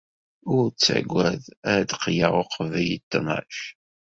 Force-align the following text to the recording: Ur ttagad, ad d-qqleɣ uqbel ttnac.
Ur 0.53 0.63
ttagad, 0.69 1.43
ad 1.71 1.81
d-qqleɣ 1.87 2.33
uqbel 2.41 2.89
ttnac. 2.99 3.57